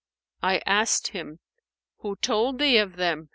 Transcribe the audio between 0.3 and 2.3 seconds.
I asked him, 'Who